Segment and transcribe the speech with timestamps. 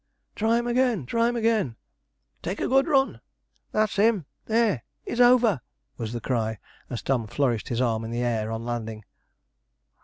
[0.35, 1.75] 'Try him again try him again
[2.41, 3.21] take a good run
[3.71, 5.61] that's him there, he's over!'
[5.95, 6.57] was the cry,
[6.89, 9.05] as Tom flourished his arm in the air on landing.